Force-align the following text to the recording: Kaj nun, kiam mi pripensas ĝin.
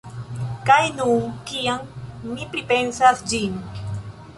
Kaj 0.69 0.79
nun, 1.01 1.27
kiam 1.51 1.85
mi 2.33 2.51
pripensas 2.57 3.27
ĝin. 3.33 3.67